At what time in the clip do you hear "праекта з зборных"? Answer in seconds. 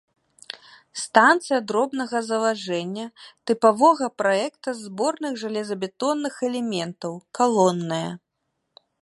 4.23-5.33